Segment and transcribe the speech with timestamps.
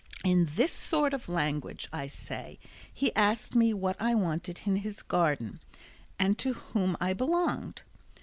[0.23, 2.57] In this sort of language, I say,
[2.91, 5.59] he asked me what I wanted in his garden,
[6.17, 7.83] and to whom I belonged.